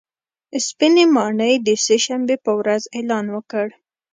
[0.67, 3.67] سپینې ماڼۍ د سې شنبې په ورځ اعلان وکړ